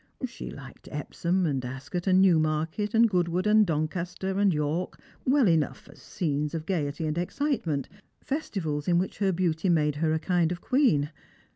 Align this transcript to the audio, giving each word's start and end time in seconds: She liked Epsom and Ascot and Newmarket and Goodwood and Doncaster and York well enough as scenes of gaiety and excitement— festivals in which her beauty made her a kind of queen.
She 0.25 0.49
liked 0.49 0.89
Epsom 0.91 1.45
and 1.45 1.63
Ascot 1.63 2.07
and 2.07 2.21
Newmarket 2.23 2.95
and 2.95 3.07
Goodwood 3.07 3.45
and 3.45 3.67
Doncaster 3.67 4.39
and 4.39 4.51
York 4.51 4.99
well 5.27 5.47
enough 5.47 5.87
as 5.87 6.01
scenes 6.01 6.55
of 6.55 6.65
gaiety 6.65 7.05
and 7.05 7.19
excitement— 7.19 7.87
festivals 8.19 8.87
in 8.87 8.97
which 8.97 9.19
her 9.19 9.31
beauty 9.31 9.69
made 9.69 9.97
her 9.97 10.11
a 10.11 10.17
kind 10.17 10.51
of 10.51 10.59
queen. 10.59 11.11